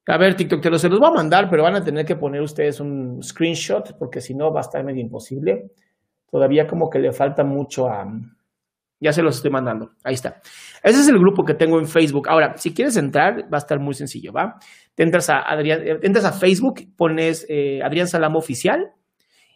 A 0.07 0.17
ver, 0.17 0.37
TikTok, 0.37 0.61
te 0.61 0.69
los, 0.69 0.79
se 0.79 0.87
los 0.87 1.01
voy 1.01 1.09
a 1.09 1.15
mandar, 1.15 1.49
pero 1.49 1.63
van 1.63 1.75
a 1.75 1.83
tener 1.83 2.05
que 2.05 2.15
poner 2.15 2.39
ustedes 2.39 2.79
un 2.79 3.21
screenshot 3.21 3.97
porque 3.99 4.21
si 4.21 4.33
no 4.33 4.53
va 4.53 4.61
a 4.61 4.63
estar 4.63 4.81
medio 4.85 5.01
imposible 5.01 5.69
todavía 6.29 6.67
como 6.67 6.89
que 6.89 6.99
le 6.99 7.11
falta 7.11 7.43
mucho 7.43 7.87
a... 7.87 8.07
Ya 8.99 9.13
se 9.13 9.21
los 9.21 9.35
estoy 9.35 9.51
mandando. 9.51 9.91
Ahí 10.03 10.15
está. 10.15 10.41
Ese 10.81 11.01
es 11.01 11.07
el 11.07 11.19
grupo 11.19 11.45
que 11.45 11.53
tengo 11.53 11.77
en 11.77 11.87
Facebook. 11.87 12.27
Ahora, 12.29 12.57
si 12.57 12.73
quieres 12.73 12.97
entrar, 12.97 13.43
va 13.43 13.57
a 13.57 13.59
estar 13.59 13.79
muy 13.79 13.93
sencillo, 13.93 14.33
¿va? 14.33 14.57
Te 14.95 15.03
entras 15.03 15.29
a, 15.29 15.41
Adrián, 15.41 15.83
entras 16.01 16.25
a 16.25 16.31
Facebook, 16.31 16.81
pones 16.95 17.45
eh, 17.47 17.79
Adrián 17.83 18.07
Salamo 18.07 18.39
Oficial 18.39 18.91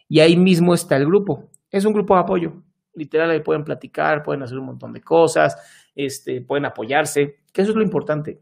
y 0.08 0.20
ahí 0.20 0.36
mismo 0.36 0.74
está 0.74 0.96
el 0.96 1.06
grupo. 1.06 1.50
Es 1.70 1.84
un 1.84 1.92
grupo 1.92 2.14
de 2.14 2.20
apoyo. 2.20 2.62
Literal, 2.94 3.30
ahí 3.30 3.40
pueden 3.40 3.64
platicar, 3.64 4.22
pueden 4.22 4.42
hacer 4.42 4.58
un 4.58 4.66
montón 4.66 4.92
de 4.92 5.00
cosas, 5.00 5.56
este, 5.94 6.42
pueden 6.42 6.66
apoyarse, 6.66 7.38
que 7.52 7.62
eso 7.62 7.70
es 7.70 7.76
lo 7.76 7.82
importante. 7.82 8.40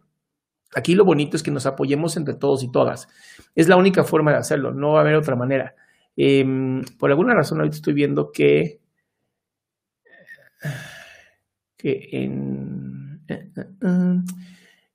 Aquí 0.75 0.95
lo 0.95 1.05
bonito 1.05 1.37
es 1.37 1.43
que 1.43 1.51
nos 1.51 1.67
apoyemos 1.67 2.17
entre 2.17 2.35
todos 2.35 2.63
y 2.63 2.71
todas. 2.71 3.09
Es 3.55 3.69
la 3.69 3.77
única 3.77 4.05
forma 4.05 4.33
de 4.33 4.39
hacerlo, 4.39 4.73
no 4.73 4.93
va 4.93 4.99
a 4.99 5.03
haber 5.03 5.15
otra 5.15 5.37
manera. 5.37 5.75
Em, 6.17 6.83
por 6.99 7.11
alguna 7.11 7.35
razón 7.35 7.59
ahorita 7.59 7.77
estoy 7.77 7.95
viendo 7.95 8.31
que, 8.33 8.81
en, 11.83 13.23
eh, 13.29 13.51
eh, 13.57 13.65
eh, 13.83 14.17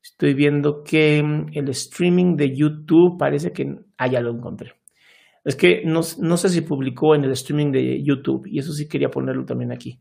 estoy 0.02 0.34
viendo 0.34 0.84
que 0.84 1.20
el 1.20 1.70
streaming 1.70 2.36
de 2.36 2.56
YouTube 2.56 3.18
parece 3.18 3.52
que, 3.52 3.76
ah, 3.98 4.08
ya 4.08 4.22
lo 4.22 4.32
encontré. 4.32 4.74
Es 5.44 5.56
que 5.56 5.84
no, 5.86 6.02
no, 6.20 6.38
sé 6.38 6.50
si 6.50 6.62
publicó 6.62 7.16
en 7.16 7.24
el 7.24 7.32
streaming 7.32 7.72
de 7.72 8.04
YouTube 8.04 8.48
y 8.48 8.60
eso 8.60 8.74
sí 8.74 8.88
quería 8.88 9.10
ponerlo 9.10 9.46
también 9.46 9.72
aquí. 9.72 10.00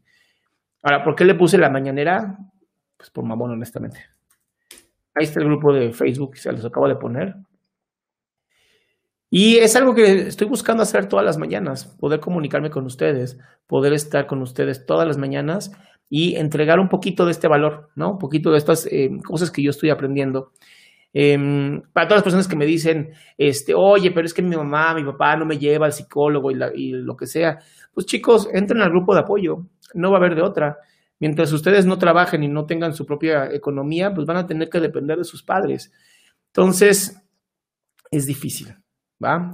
Ahora, 0.82 1.04
¿por 1.04 1.14
qué 1.14 1.24
le 1.24 1.34
puse 1.34 1.58
la 1.58 1.70
mañanera? 1.70 2.36
Pues 2.96 3.10
por 3.10 3.24
mamón, 3.24 3.50
honestamente. 3.52 4.00
Ahí 5.14 5.24
está 5.24 5.40
el 5.40 5.46
grupo 5.46 5.72
de 5.72 5.92
Facebook, 5.92 6.36
se 6.36 6.52
los 6.52 6.64
acabo 6.64 6.88
de 6.88 6.96
poner. 6.96 7.34
Y 9.36 9.56
es 9.56 9.74
algo 9.74 9.96
que 9.96 10.28
estoy 10.28 10.46
buscando 10.46 10.84
hacer 10.84 11.08
todas 11.08 11.26
las 11.26 11.38
mañanas, 11.38 11.86
poder 11.98 12.20
comunicarme 12.20 12.70
con 12.70 12.86
ustedes, 12.86 13.36
poder 13.66 13.92
estar 13.92 14.28
con 14.28 14.40
ustedes 14.40 14.86
todas 14.86 15.08
las 15.08 15.18
mañanas 15.18 15.72
y 16.08 16.36
entregar 16.36 16.78
un 16.78 16.88
poquito 16.88 17.24
de 17.24 17.32
este 17.32 17.48
valor, 17.48 17.90
¿no? 17.96 18.12
Un 18.12 18.18
poquito 18.18 18.52
de 18.52 18.58
estas 18.58 18.86
eh, 18.86 19.10
cosas 19.26 19.50
que 19.50 19.60
yo 19.60 19.70
estoy 19.70 19.90
aprendiendo. 19.90 20.52
Em, 21.12 21.82
para 21.92 22.06
todas 22.06 22.18
las 22.18 22.22
personas 22.22 22.46
que 22.46 22.54
me 22.54 22.64
dicen, 22.64 23.10
este, 23.36 23.74
oye, 23.74 24.12
pero 24.12 24.24
es 24.24 24.32
que 24.32 24.40
mi 24.40 24.54
mamá, 24.54 24.94
mi 24.94 25.02
papá 25.02 25.34
no 25.34 25.46
me 25.46 25.58
lleva 25.58 25.86
al 25.86 25.92
psicólogo 25.92 26.52
y, 26.52 26.62
y 26.76 26.92
lo 26.92 27.16
que 27.16 27.26
sea, 27.26 27.58
pues 27.92 28.06
chicos, 28.06 28.48
entren 28.52 28.82
al 28.82 28.90
grupo 28.90 29.14
de 29.14 29.22
apoyo, 29.22 29.66
no 29.94 30.12
va 30.12 30.18
a 30.18 30.20
haber 30.20 30.36
de 30.36 30.42
otra. 30.42 30.78
Mientras 31.18 31.52
ustedes 31.52 31.86
no 31.86 31.98
trabajen 31.98 32.44
y 32.44 32.48
no 32.48 32.66
tengan 32.66 32.94
su 32.94 33.04
propia 33.04 33.52
economía, 33.52 34.14
pues 34.14 34.28
van 34.28 34.36
a 34.36 34.46
tener 34.46 34.70
que 34.70 34.78
depender 34.78 35.18
de 35.18 35.24
sus 35.24 35.42
padres. 35.42 35.90
Entonces, 36.52 37.20
es 38.12 38.26
difícil. 38.26 38.76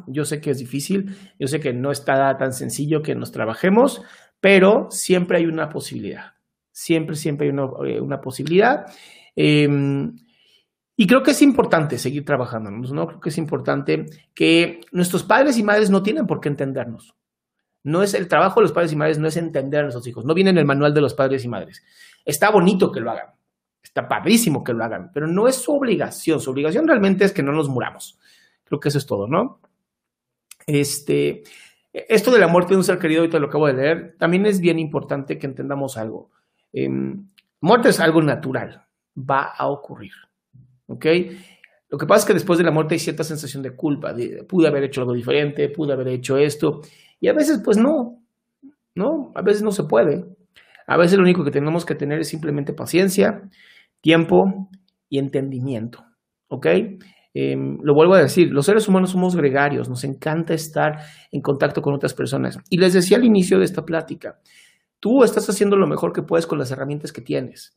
Yo 0.06 0.24
sé 0.24 0.40
que 0.40 0.50
es 0.50 0.58
difícil, 0.58 1.16
yo 1.38 1.48
sé 1.48 1.60
que 1.60 1.72
no 1.72 1.90
está 1.90 2.36
tan 2.36 2.52
sencillo 2.52 3.02
que 3.02 3.14
nos 3.14 3.32
trabajemos, 3.32 4.02
pero 4.40 4.88
siempre 4.90 5.38
hay 5.38 5.46
una 5.46 5.68
posibilidad. 5.68 6.34
Siempre, 6.72 7.16
siempre 7.16 7.46
hay 7.46 7.52
una, 7.52 8.16
eh, 8.16 8.18
posibilidad. 8.22 8.86
Em, 9.36 10.16
y 10.96 11.06
creo 11.06 11.22
que 11.22 11.30
es 11.30 11.42
importante 11.42 11.98
seguir 11.98 12.24
trabajando, 12.24 12.70
¿no? 12.70 13.06
Creo 13.06 13.20
que 13.20 13.30
es 13.30 13.38
importante 13.38 14.06
que 14.34 14.80
nuestros 14.92 15.22
padres 15.24 15.56
y 15.58 15.62
madres 15.62 15.90
no 15.90 16.02
tienen 16.02 16.26
por 16.26 16.40
qué 16.40 16.48
entendernos. 16.48 17.14
No 17.82 18.02
es 18.02 18.12
el 18.14 18.28
trabajo 18.28 18.60
de 18.60 18.64
los 18.64 18.72
padres 18.72 18.92
y 18.92 18.96
madres, 18.96 19.18
no 19.18 19.26
es 19.26 19.36
entender 19.36 19.80
a 19.80 19.82
nuestros 19.84 20.06
hijos. 20.06 20.24
No 20.24 20.34
viene 20.34 20.50
en 20.50 20.58
el 20.58 20.66
manual 20.66 20.92
de 20.92 21.00
los 21.00 21.14
padres 21.14 21.44
y 21.44 21.48
madres. 21.48 21.82
Está 22.24 22.50
bonito 22.50 22.92
que 22.92 23.00
lo 23.00 23.10
hagan, 23.10 23.28
está 23.82 24.06
padrísimo 24.06 24.62
que 24.62 24.74
lo 24.74 24.84
hagan, 24.84 25.10
pero 25.12 25.26
no 25.26 25.48
es 25.48 25.56
su 25.56 25.72
obligación. 25.72 26.40
Su 26.40 26.50
obligación 26.50 26.86
realmente 26.86 27.24
es 27.24 27.32
que 27.32 27.42
no 27.42 27.52
nos 27.52 27.68
muramos. 27.68 28.18
Creo 28.70 28.78
que 28.78 28.88
eso 28.88 28.98
es 28.98 29.06
todo, 29.06 29.26
¿no? 29.26 29.58
Este, 30.64 31.42
esto 31.92 32.30
de 32.30 32.38
la 32.38 32.46
muerte 32.46 32.74
de 32.74 32.76
un 32.76 32.84
ser 32.84 33.00
querido, 33.00 33.22
ahorita 33.22 33.40
lo 33.40 33.48
acabo 33.48 33.66
de 33.66 33.72
leer, 33.74 34.16
también 34.16 34.46
es 34.46 34.60
bien 34.60 34.78
importante 34.78 35.38
que 35.38 35.48
entendamos 35.48 35.96
algo. 35.96 36.30
Em, 36.72 37.26
muerte 37.60 37.88
es 37.88 37.98
algo 37.98 38.22
natural, 38.22 38.86
va 39.18 39.52
a 39.58 39.68
ocurrir. 39.68 40.12
¿Ok? 40.86 41.04
Lo 41.88 41.98
que 41.98 42.06
pasa 42.06 42.20
es 42.20 42.26
que 42.26 42.34
después 42.34 42.60
de 42.60 42.64
la 42.64 42.70
muerte 42.70 42.94
hay 42.94 43.00
cierta 43.00 43.24
sensación 43.24 43.64
de 43.64 43.74
culpa, 43.74 44.12
de 44.12 44.44
pude 44.44 44.68
haber 44.68 44.84
hecho 44.84 45.00
algo 45.00 45.14
diferente, 45.14 45.68
pude 45.68 45.92
haber 45.92 46.06
hecho 46.06 46.38
esto, 46.38 46.82
y 47.18 47.26
a 47.26 47.32
veces 47.32 47.60
pues 47.64 47.76
no, 47.76 48.22
¿no? 48.94 49.32
A 49.34 49.42
veces 49.42 49.62
no 49.62 49.72
se 49.72 49.82
puede. 49.82 50.24
A 50.86 50.96
veces 50.96 51.18
lo 51.18 51.24
único 51.24 51.42
que 51.42 51.50
tenemos 51.50 51.84
que 51.84 51.96
tener 51.96 52.20
es 52.20 52.28
simplemente 52.28 52.72
paciencia, 52.72 53.42
tiempo 54.00 54.70
y 55.08 55.18
entendimiento, 55.18 56.04
¿ok? 56.46 56.66
Em, 57.32 57.78
lo 57.82 57.94
vuelvo 57.94 58.14
a 58.14 58.22
decir, 58.22 58.50
los 58.50 58.66
seres 58.66 58.88
humanos 58.88 59.10
somos 59.10 59.37
gregarios, 59.37 59.88
nos 59.88 60.02
encanta 60.04 60.52
estar 60.52 60.99
en 61.30 61.40
contacto 61.40 61.80
con 61.80 61.94
otras 61.94 62.14
personas. 62.14 62.58
Y 62.68 62.78
les 62.78 62.92
decía 62.92 63.16
al 63.16 63.25
inicio 63.25 63.58
de 63.58 63.64
esta 63.64 63.84
plática, 63.84 64.40
tú 64.99 65.22
estás 65.22 65.49
haciendo 65.49 65.76
lo 65.76 65.87
mejor 65.87 66.12
que 66.12 66.22
puedes 66.22 66.46
con 66.46 66.58
las 66.58 66.70
herramientas 66.70 67.12
que 67.12 67.20
tienes. 67.20 67.76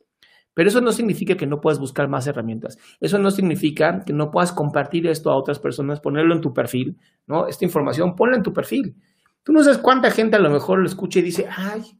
Pero 0.55 0.69
eso 0.69 0.81
no 0.81 0.91
significa 0.91 1.35
que 1.35 1.47
no 1.47 1.61
puedas 1.61 1.79
buscar 1.79 2.07
más 2.07 2.27
herramientas. 2.27 2.77
Eso 2.99 3.17
no 3.17 3.31
significa 3.31 4.03
que 4.05 4.13
no 4.13 4.29
puedas 4.29 4.51
compartir 4.51 5.07
esto 5.07 5.31
a 5.31 5.35
otras 5.35 5.59
personas, 5.59 5.99
ponerlo 5.99 6.35
en 6.35 6.41
tu 6.41 6.53
perfil, 6.53 6.97
¿no? 7.25 7.47
Esta 7.47 7.65
información, 7.65 8.15
ponla 8.15 8.37
en 8.37 8.43
tu 8.43 8.53
perfil. 8.53 8.95
Tú 9.43 9.51
no 9.51 9.63
sabes 9.63 9.79
cuánta 9.79 10.11
gente 10.11 10.35
a 10.35 10.39
lo 10.39 10.51
mejor 10.51 10.79
lo 10.79 10.85
escucha 10.85 11.19
y 11.19 11.23
dice, 11.23 11.47
ay, 11.49 11.99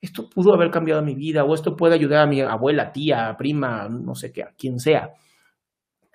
esto 0.00 0.28
pudo 0.28 0.54
haber 0.54 0.70
cambiado 0.70 1.02
mi 1.02 1.14
vida, 1.14 1.44
o 1.44 1.54
esto 1.54 1.76
puede 1.76 1.94
ayudar 1.94 2.20
a 2.20 2.26
mi 2.26 2.40
abuela, 2.40 2.92
tía, 2.92 3.34
prima, 3.38 3.88
no 3.88 4.14
sé 4.14 4.32
qué, 4.32 4.42
a 4.42 4.52
quien 4.56 4.78
sea. 4.80 5.12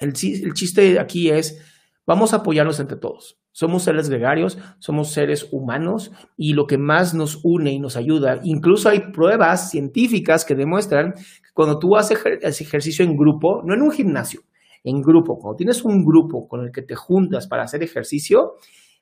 El, 0.02 0.14
chiste 0.14 1.00
aquí 1.00 1.30
es, 1.30 1.62
vamos 2.08 2.34
a 2.34 2.38
apoyarnos 2.38 2.80
entre 2.80 2.98
todos. 2.98 3.38
Somos 3.52 3.84
seres 3.84 4.10
gregarios, 4.10 4.58
somos 4.80 5.12
seres 5.12 5.48
humanos 5.52 6.12
y 6.36 6.54
lo 6.54 6.66
que 6.66 6.78
más 6.78 7.14
nos 7.14 7.40
une 7.44 7.72
y 7.72 7.80
nos 7.80 7.98
ayuda, 7.98 8.40
incluso 8.44 8.90
hay 8.90 9.12
pruebas 9.12 9.70
científicas 9.70 10.44
que 10.44 10.56
demuestran 10.56 11.14
que 11.14 11.52
cuando 11.54 11.78
tú 11.78 11.96
haces 11.96 12.20
ejercicio 12.62 13.06
en 13.06 13.16
grupo, 13.16 13.62
no 13.64 13.74
en 13.76 13.82
un 13.82 13.92
gimnasio, 13.92 14.42
en 14.84 15.02
grupo, 15.02 15.38
cuando 15.38 15.58
tienes 15.58 15.84
un 15.84 16.04
grupo 16.04 16.48
con 16.48 16.66
el 16.66 16.72
que 16.72 16.82
te 16.82 16.96
juntas 16.96 17.48
para 17.48 17.64
hacer 17.64 17.84
ejercicio, 17.84 18.54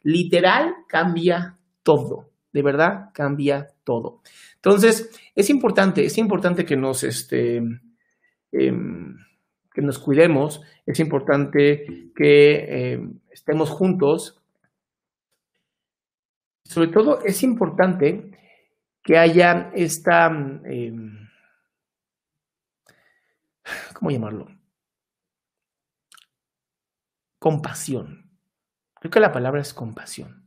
literal 0.02 0.74
cambia 0.88 1.58
todo, 1.84 2.32
de 2.52 2.62
verdad 2.62 3.12
cambia 3.14 3.68
todo. 3.86 4.22
Entonces, 4.56 5.10
es 5.36 5.50
importante, 5.50 6.04
es 6.04 6.18
importante 6.18 6.66
que 6.66 6.76
nos, 6.76 7.04
este, 7.04 7.62
em, 8.52 9.16
que 9.80 9.86
nos 9.86 9.98
cuidemos, 9.98 10.62
es 10.86 11.00
importante 11.00 12.12
que 12.14 12.92
em, 12.94 13.22
estemos 13.32 13.70
juntos. 13.70 14.44
Sobre 16.66 16.90
todo, 16.90 17.24
es 17.24 17.44
importante 17.44 18.38
que 19.02 19.18
haya 19.18 19.72
esta, 19.74 20.26
em, 20.66 21.30
¿cómo 23.94 24.12
llamarlo? 24.12 24.48
Compasión. 27.40 28.30
Creo 29.00 29.12
que 29.12 29.22
la 29.22 29.32
palabra 29.32 29.62
es 29.62 29.74
compasión. 29.74 30.46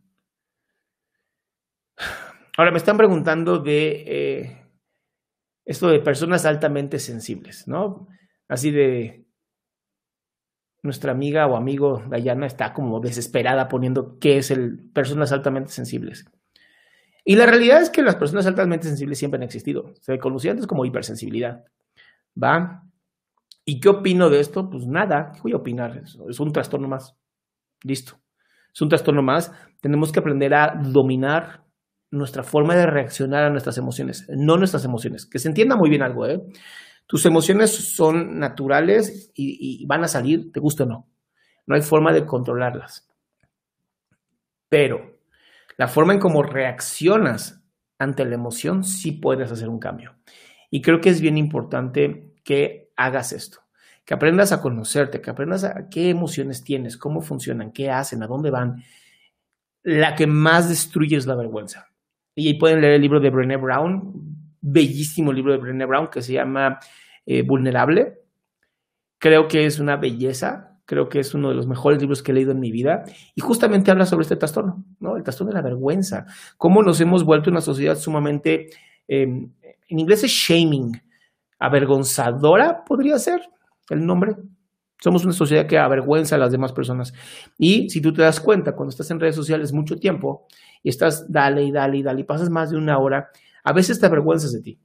Ahora 2.58 2.70
me 2.70 2.76
están 2.76 2.98
preguntando 2.98 3.60
de 3.60 4.04
eh, 4.06 4.66
esto 5.64 5.88
de 5.88 6.00
personas 6.00 6.44
altamente 6.44 6.98
sensibles, 6.98 7.66
¿no? 7.66 8.08
Así 8.52 8.71
de 8.71 9.25
nuestra 10.82 11.12
amiga 11.12 11.47
o 11.47 11.56
amigo 11.56 12.02
Dayana 12.06 12.44
está 12.44 12.75
como 12.75 13.00
desesperada 13.00 13.66
poniendo 13.66 14.18
qué 14.18 14.37
es 14.37 14.50
el 14.50 14.90
personas 14.92 15.32
altamente 15.32 15.71
sensibles. 15.73 16.26
Y 17.25 17.37
la 17.37 17.47
realidad 17.47 17.80
es 17.80 17.88
que 17.88 18.02
las 18.02 18.16
personas 18.16 18.47
altamente 18.47 18.88
sensibles 18.88 19.18
siempre 19.18 19.38
han 19.38 19.44
existido. 19.44 19.94
Se 20.02 20.18
conocían 20.18 20.56
antes 20.56 20.66
como 20.66 20.85
hipersensibilidad. 20.85 21.64
¿Va? 22.37 22.82
¿Y 23.64 23.80
qué 23.80 23.88
opino 23.88 24.28
de 24.28 24.40
esto? 24.40 24.68
Pues 24.68 24.87
nada, 24.87 25.32
¿qué 25.32 25.40
voy 25.40 25.52
a 25.52 25.56
opinar? 25.56 26.02
Es 26.28 26.38
un 26.38 26.52
trastorno 26.52 26.88
más. 26.88 27.16
Listo. 27.82 28.21
Es 28.71 28.82
un 28.82 28.90
trastorno 28.90 29.23
más. 29.23 29.50
Tenemos 29.80 30.12
que 30.12 30.21
aprender 30.21 30.52
a 30.52 30.78
dominar 30.78 31.64
nuestra 32.11 32.42
forma 32.42 32.76
de 32.76 32.85
reaccionar 32.85 33.44
a 33.44 33.50
nuestras 33.50 33.78
emociones, 33.78 34.26
no 34.28 34.59
nuestras 34.59 34.85
emociones. 34.85 35.24
Que 35.24 35.38
se 35.38 35.48
entienda 35.48 35.74
muy 35.74 35.88
bien 35.88 36.03
algo, 36.03 36.26
¿eh? 36.26 36.42
Tus 37.06 37.26
emociones 37.26 37.70
son 37.70 38.38
naturales 38.38 39.30
y, 39.34 39.84
van 39.86 40.04
a 40.04 40.08
salir, 40.08 40.50
te 40.52 40.60
guste 40.60 40.84
o 40.84 40.86
no. 40.86 41.08
No 41.66 41.74
hay 41.74 41.82
forma 41.82 42.12
de 42.12 42.24
controlarlas. 42.24 43.08
Pero 44.68 45.18
la 45.76 45.88
forma 45.88 46.14
en 46.14 46.20
cómo 46.20 46.42
reaccionas 46.42 47.62
ante 47.98 48.24
la 48.24 48.34
emoción 48.34 48.84
sí 48.84 49.12
puedes 49.12 49.52
hacer 49.52 49.68
un 49.68 49.78
cambio. 49.78 50.14
Y 50.70 50.80
creo 50.80 51.00
que 51.00 51.10
es 51.10 51.20
bien 51.20 51.36
importante 51.36 52.34
que 52.44 52.90
hagas 52.96 53.32
esto, 53.32 53.60
que 54.04 54.14
aprendas 54.14 54.52
a 54.52 54.60
conocerte, 54.60 55.20
que 55.20 55.30
aprendas 55.30 55.64
a 55.64 55.88
qué 55.88 56.08
emociones 56.08 56.64
tienes, 56.64 56.96
cómo 56.96 57.20
funcionan, 57.20 57.72
qué 57.72 57.90
hacen, 57.90 58.22
a 58.22 58.26
dónde 58.26 58.50
van. 58.50 58.82
La 59.82 60.14
que 60.14 60.26
más 60.26 60.68
destruye 60.68 61.16
es 61.16 61.26
la 61.26 61.34
vergüenza. 61.34 61.88
Y 62.34 62.48
ahí 62.48 62.54
pueden 62.54 62.80
leer 62.80 62.94
el 62.94 63.02
libro 63.02 63.20
de 63.20 63.30
Brené 63.30 63.56
Brown, 63.56 64.32
bellísimo 64.62 65.33
libro 65.33 65.53
de 65.53 65.59
Brené 65.59 65.85
Brown 65.85 66.09
que 66.09 66.22
se 66.22 66.33
llama 66.33 66.79
eh, 67.27 67.42
Vulnerable. 67.42 68.20
Creo 69.18 69.46
que 69.48 69.66
es 69.66 69.79
una 69.79 69.96
belleza, 69.96 70.79
creo 70.87 71.09
que 71.09 71.20
es 71.20 71.35
uno 71.35 71.51
de 71.51 71.55
los 71.55 71.66
mejores 71.66 72.01
libros 72.01 72.22
que 72.22 72.33
he 72.33 72.35
leído 72.35 72.53
en 72.53 72.61
mi 72.61 72.70
vida 72.70 73.05
y 73.35 73.40
justamente 73.40 73.90
habla 73.90 74.07
sobre 74.07 74.22
este 74.22 74.37
trastorno, 74.37 74.85
¿no? 75.01 75.16
El 75.16 75.22
trastorno 75.22 75.53
de 75.53 75.57
la 75.57 75.62
vergüenza, 75.62 76.27
cómo 76.57 76.83
nos 76.83 77.01
hemos 77.01 77.25
vuelto 77.25 77.51
una 77.51 77.61
sociedad 77.61 77.96
sumamente, 77.96 78.70
em, 79.07 79.53
en 79.88 79.98
inglés 79.98 80.25
es 80.25 80.31
shaming, 80.31 80.92
avergonzadora 81.59 82.85
podría 82.85 83.18
ser 83.18 83.40
el 83.90 84.05
nombre. 84.05 84.37
Somos 85.01 85.25
una 85.25 85.33
sociedad 85.33 85.66
que 85.66 85.79
avergüenza 85.79 86.37
a 86.37 86.38
las 86.38 86.53
demás 86.53 86.72
personas. 86.72 87.12
Y 87.59 87.90
si 87.90 88.01
tú 88.01 88.12
te 88.12 88.22
das 88.22 88.40
cuenta, 88.40 88.75
cuando 88.75 88.90
estás 88.90 89.11
en 89.11 89.18
redes 89.18 89.35
sociales 89.35 89.72
mucho 89.72 89.96
tiempo 89.96 90.46
y 90.83 90.90
estás 90.90 91.31
dale 91.31 91.64
y 91.64 91.72
dale 91.72 91.98
y 91.98 92.03
dale 92.03 92.20
y 92.20 92.25
pasas 92.25 92.51
más 92.51 92.70
de 92.70 92.77
una 92.77 92.98
hora, 92.98 93.31
a 93.62 93.72
veces 93.72 94.01
te 94.01 94.07
avergüenzas 94.07 94.53
de 94.53 94.61
ti. 94.61 94.79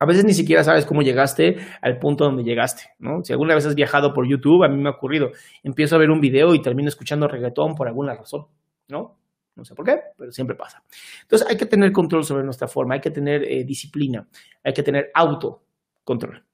A 0.00 0.06
veces 0.06 0.24
ni 0.24 0.32
siquiera 0.32 0.62
sabes 0.62 0.86
cómo 0.86 1.02
llegaste 1.02 1.58
al 1.82 1.98
punto 1.98 2.24
donde 2.24 2.44
llegaste, 2.44 2.84
¿no? 3.00 3.24
Si 3.24 3.32
alguna 3.32 3.54
vez 3.54 3.66
has 3.66 3.74
viajado 3.74 4.14
por 4.14 4.28
YouTube, 4.28 4.62
a 4.62 4.68
mí 4.68 4.80
me 4.80 4.88
ha 4.88 4.92
ocurrido, 4.92 5.32
empiezo 5.64 5.96
a 5.96 5.98
ver 5.98 6.10
un 6.10 6.20
video 6.20 6.54
y 6.54 6.62
termino 6.62 6.88
escuchando 6.88 7.26
reggaetón 7.26 7.74
por 7.74 7.88
alguna 7.88 8.14
razón, 8.14 8.46
¿no? 8.86 9.18
No 9.56 9.64
sé 9.64 9.74
por 9.74 9.84
qué, 9.84 9.98
pero 10.16 10.30
siempre 10.30 10.54
pasa. 10.54 10.84
Entonces 11.22 11.48
hay 11.48 11.56
que 11.56 11.66
tener 11.66 11.90
control 11.90 12.22
sobre 12.24 12.44
nuestra 12.44 12.68
forma, 12.68 12.94
hay 12.94 13.00
que 13.00 13.10
tener 13.10 13.42
eh, 13.42 13.64
disciplina, 13.64 14.28
hay 14.62 14.72
que 14.72 14.84
tener 14.84 15.10
autocontrol. 15.12 16.44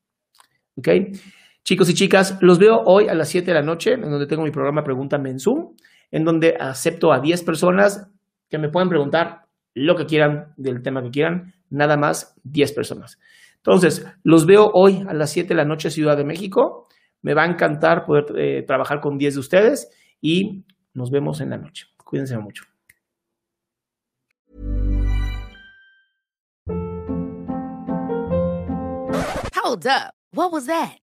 ¿Ok? 0.76 0.88
Chicos 1.62 1.90
y 1.90 1.94
chicas, 1.94 2.38
los 2.40 2.58
veo 2.58 2.82
hoy 2.86 3.08
a 3.08 3.14
las 3.14 3.28
7 3.28 3.46
de 3.46 3.54
la 3.54 3.62
noche, 3.62 3.92
en 3.92 4.02
donde 4.02 4.26
tengo 4.26 4.42
mi 4.42 4.50
programa 4.50 4.82
Pregúntame 4.82 5.28
en 5.28 5.38
Zoom, 5.38 5.76
en 6.10 6.24
donde 6.24 6.56
acepto 6.58 7.12
a 7.12 7.20
10 7.20 7.42
personas 7.42 8.08
que 8.48 8.56
me 8.56 8.70
pueden 8.70 8.88
preguntar 8.88 9.43
lo 9.74 9.96
que 9.96 10.06
quieran 10.06 10.54
del 10.56 10.82
tema 10.82 11.02
que 11.02 11.10
quieran, 11.10 11.54
nada 11.68 11.96
más 11.96 12.34
10 12.44 12.72
personas. 12.72 13.18
Entonces, 13.56 14.06
los 14.22 14.46
veo 14.46 14.70
hoy 14.72 15.04
a 15.08 15.14
las 15.14 15.30
7 15.30 15.48
de 15.48 15.54
la 15.54 15.64
noche 15.64 15.90
Ciudad 15.90 16.16
de 16.16 16.24
México. 16.24 16.88
Me 17.22 17.34
va 17.34 17.42
a 17.42 17.46
encantar 17.46 18.04
poder 18.04 18.26
eh, 18.36 18.62
trabajar 18.62 19.00
con 19.00 19.18
10 19.18 19.34
de 19.34 19.40
ustedes 19.40 19.90
y 20.20 20.64
nos 20.92 21.10
vemos 21.10 21.40
en 21.40 21.50
la 21.50 21.58
noche. 21.58 21.86
Cuídense 21.96 22.38
mucho. 22.38 22.64
Hold 29.64 29.86
up. 29.86 30.12
What? 30.34 31.03